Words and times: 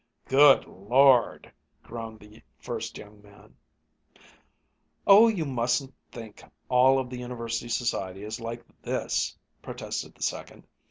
"Good 0.25 0.65
Lord!" 0.65 1.51
groaned 1.83 2.21
the 2.21 2.41
first 2.57 2.97
young 2.97 3.21
man. 3.21 3.55
"Oh, 5.05 5.27
you 5.27 5.45
mustn't 5.45 5.93
think 6.11 6.41
all 6.69 6.97
of 6.97 7.11
the 7.11 7.19
University 7.19 7.69
society 7.69 8.23
is 8.23 8.39
like 8.39 8.65
this!" 8.81 9.37
protested 9.61 10.15
the 10.15 10.23
second. 10.23 10.65